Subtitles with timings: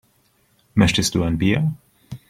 [0.73, 1.75] Möchtest du ein Bier?